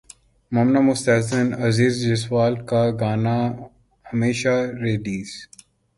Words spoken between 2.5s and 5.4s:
کا گانا ہمیشہ ریلیز